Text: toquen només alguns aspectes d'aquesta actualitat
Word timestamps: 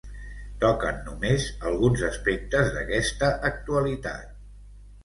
toquen 0.63 0.97
només 1.09 1.45
alguns 1.73 2.03
aspectes 2.09 2.75
d'aquesta 2.79 3.31
actualitat 3.53 4.35